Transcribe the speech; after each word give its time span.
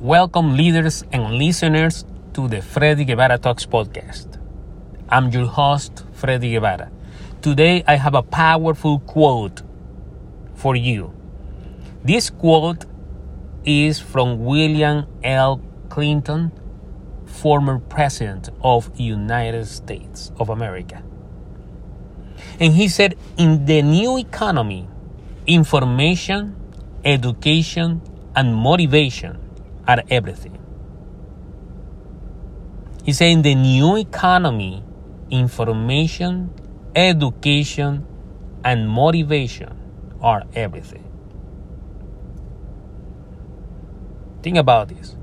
Welcome, 0.00 0.56
leaders 0.56 1.02
and 1.10 1.38
listeners, 1.38 2.04
to 2.34 2.46
the 2.46 2.62
Freddy 2.62 3.04
Guevara 3.04 3.36
Talks 3.36 3.66
podcast. 3.66 4.40
I'm 5.08 5.30
your 5.30 5.46
host, 5.46 6.04
Freddy 6.12 6.52
Guevara. 6.52 6.88
Today, 7.42 7.82
I 7.84 7.96
have 7.96 8.14
a 8.14 8.22
powerful 8.22 9.00
quote 9.00 9.62
for 10.54 10.76
you. 10.76 11.12
This 12.04 12.30
quote 12.30 12.84
is 13.64 13.98
from 13.98 14.44
William 14.44 15.04
L. 15.24 15.60
Clinton, 15.88 16.52
former 17.26 17.80
president 17.80 18.50
of 18.62 18.92
United 19.00 19.66
States 19.66 20.30
of 20.38 20.48
America. 20.48 21.02
And 22.60 22.72
he 22.72 22.86
said, 22.86 23.16
in 23.36 23.64
the 23.64 23.82
new 23.82 24.16
economy, 24.16 24.88
information, 25.48 26.54
education, 27.04 28.00
and 28.36 28.54
motivation 28.54 29.47
are 29.88 30.02
everything. 30.10 30.56
He 33.04 33.12
said, 33.14 33.28
in 33.28 33.42
the 33.42 33.54
new 33.54 33.96
economy, 33.96 34.84
information, 35.30 36.52
education, 36.94 38.06
and 38.64 38.88
motivation 38.88 39.74
are 40.20 40.42
everything. 40.54 41.04
Think 44.42 44.58
about 44.58 44.88
this. 44.88 45.16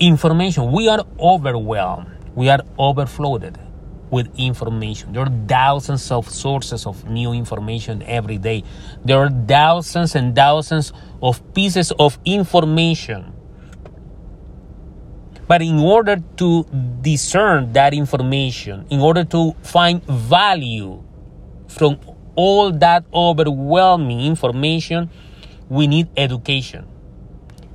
Information, 0.00 0.72
we 0.72 0.88
are 0.88 1.04
overwhelmed, 1.18 2.08
we 2.34 2.48
are 2.48 2.60
overflooded 2.78 3.56
with 4.10 4.28
information. 4.38 5.12
There 5.12 5.22
are 5.22 5.32
thousands 5.46 6.10
of 6.10 6.28
sources 6.28 6.86
of 6.86 7.08
new 7.08 7.32
information 7.32 8.02
every 8.02 8.38
day. 8.38 8.64
There 9.04 9.18
are 9.18 9.30
thousands 9.30 10.14
and 10.14 10.34
thousands 10.34 10.92
of 11.22 11.42
pieces 11.54 11.92
of 11.98 12.18
information. 12.24 13.34
But 15.48 15.62
in 15.62 15.78
order 15.78 16.16
to 16.36 16.64
discern 17.00 17.72
that 17.72 17.94
information, 17.94 18.86
in 18.90 19.00
order 19.00 19.24
to 19.24 19.54
find 19.62 20.04
value 20.04 21.02
from 21.68 21.98
all 22.36 22.70
that 22.70 23.04
overwhelming 23.12 24.20
information, 24.20 25.10
we 25.68 25.86
need 25.86 26.08
education. 26.16 26.86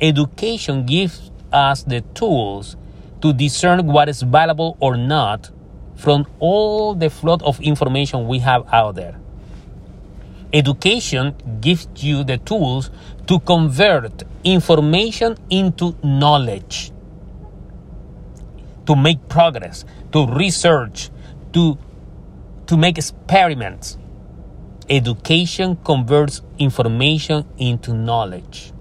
Education 0.00 0.84
gives 0.84 1.30
us 1.52 1.84
the 1.84 2.00
tools 2.14 2.76
to 3.22 3.32
discern 3.32 3.86
what 3.86 4.08
is 4.08 4.22
valuable 4.22 4.76
or 4.80 4.96
not 4.96 5.50
from 5.96 6.26
all 6.40 6.94
the 6.94 7.10
flood 7.10 7.42
of 7.42 7.60
information 7.60 8.26
we 8.26 8.38
have 8.38 8.66
out 8.72 8.96
there. 8.96 9.20
Education 10.52 11.34
gives 11.60 11.86
you 11.96 12.24
the 12.24 12.38
tools 12.38 12.90
to 13.26 13.38
convert 13.40 14.24
information 14.42 15.36
into 15.50 15.94
knowledge, 16.02 16.90
to 18.90 18.96
make 18.96 19.28
progress, 19.28 19.84
to 20.10 20.26
research, 20.26 21.10
to, 21.52 21.78
to 22.66 22.76
make 22.76 22.98
experiments. 22.98 23.96
Education 24.88 25.76
converts 25.84 26.42
information 26.58 27.46
into 27.56 27.94
knowledge. 27.94 28.72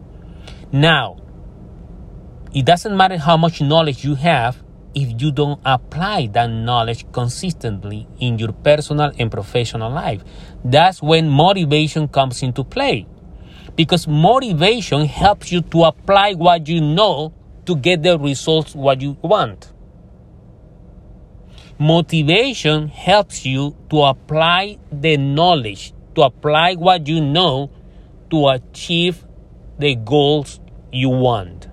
Now, 0.72 1.18
it 2.56 2.66
doesn't 2.66 2.98
matter 2.98 3.20
how 3.20 3.38
much 3.38 3.62
knowledge 3.62 4.04
you 4.04 4.16
have 4.16 4.58
if 4.96 5.22
you 5.22 5.32
don't 5.32 5.62
apply 5.64 6.26
that 6.34 6.48
knowledge 6.48 7.06
consistently 7.12 8.08
in 8.20 8.40
your 8.40 8.52
personal 8.52 9.12
and 9.20 9.30
professional 9.30 9.92
life. 9.92 10.24
That's 10.66 11.04
when 11.04 11.30
motivation 11.30 12.08
comes 12.08 12.42
into 12.42 12.64
play. 12.64 13.06
Because 13.76 14.08
motivation 14.08 15.06
helps 15.06 15.52
you 15.52 15.62
to 15.62 15.84
apply 15.84 16.34
what 16.34 16.68
you 16.68 16.82
know 16.82 17.32
to 17.68 17.76
get 17.76 18.02
the 18.02 18.18
results 18.18 18.74
what 18.74 19.02
you 19.02 19.16
want. 19.22 19.72
Motivation 21.80 22.90
helps 22.90 23.46
you 23.46 23.74
to 23.90 24.02
apply 24.02 24.78
the 24.92 25.16
knowledge, 25.16 25.94
to 26.16 26.24
apply 26.24 26.76
what 26.76 27.08
you 27.08 27.22
know 27.22 27.72
to 28.30 28.50
achieve 28.50 29.26
the 29.80 29.96
goals 29.96 30.60
you 30.92 31.08
want. 31.08 31.70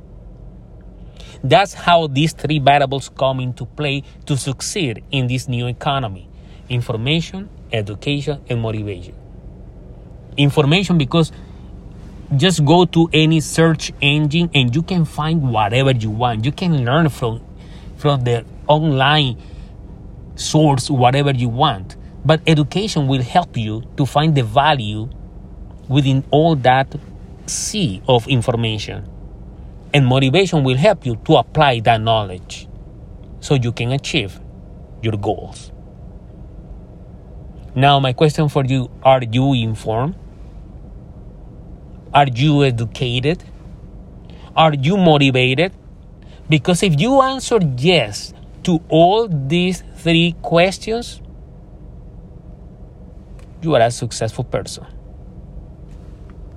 That's 1.42 1.75
how 1.75 2.06
these 2.06 2.32
three 2.32 2.60
variables 2.60 3.08
come 3.08 3.41
into 3.41 3.66
play 3.66 4.04
to 4.26 4.36
succeed 4.36 5.03
in 5.10 5.26
this 5.26 5.48
new 5.48 5.66
economy 5.66 6.28
information, 6.69 7.48
education, 7.72 8.42
and 8.48 8.60
motivation. 8.60 9.14
Information 10.36 10.98
because 10.98 11.32
just 12.36 12.64
go 12.64 12.84
to 12.84 13.08
any 13.12 13.41
search 13.41 13.92
engine 14.00 14.50
and 14.54 14.75
you 14.75 14.82
can 14.82 15.04
find 15.04 15.50
whatever 15.50 15.92
you 15.92 16.10
want. 16.10 16.44
You 16.44 16.52
can 16.52 16.84
learn 16.84 17.08
from 17.08 17.42
from 17.97 18.25
the 18.25 18.44
online 18.66 19.36
source 20.36 20.91
whatever 20.91 21.32
you 21.32 21.48
want. 21.48 21.97
But 22.24 22.41
education 22.47 23.08
will 23.08 23.22
help 23.22 23.56
you 23.56 23.82
to 23.97 24.06
find 24.06 24.34
the 24.34 24.42
value 24.42 25.08
within 25.88 26.24
all 26.30 26.56
that 26.56 26.94
sea 27.47 28.02
of 28.08 28.26
information. 28.28 29.08
And 29.94 30.06
motivation 30.06 30.64
will 30.64 30.76
help 30.76 31.06
you 31.06 31.16
to 31.25 31.36
apply 31.36 31.80
that 31.80 32.00
knowledge 32.00 32.69
so 33.41 33.54
you 33.54 33.72
can 33.72 33.92
achieve 33.92 34.41
your 35.02 35.16
goals. 35.16 35.72
Now, 37.75 38.00
my 38.00 38.12
question 38.12 38.48
for 38.48 38.64
you 38.64 38.91
are 39.02 39.22
you 39.22 39.52
informed? 39.52 40.16
Are 42.12 42.26
you 42.26 42.64
educated? 42.64 43.44
Are 44.56 44.75
you 44.75 44.96
motivated? 44.96 45.72
Because 46.48 46.82
if 46.82 46.98
you 46.98 47.20
answer 47.20 47.58
yes 47.76 48.32
to 48.66 48.82
all 48.88 49.28
these 49.28 49.84
three 49.99 50.34
questions, 50.43 51.22
you 53.62 53.75
are 53.77 53.81
a 53.81 53.91
successful 53.93 54.43
person. 54.43 54.84